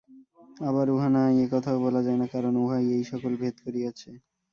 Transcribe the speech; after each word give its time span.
আবার 0.61 0.87
উহা 0.89 1.09
নাই, 1.15 1.33
এ-কথাও 1.43 1.77
বলা 1.85 2.01
যায় 2.03 2.19
না, 2.21 2.27
কারণ 2.27 2.53
উহাই 2.57 2.85
এই-সকল 2.97 3.31
ভেদ 3.41 3.55
করিয়াছে। 3.65 4.09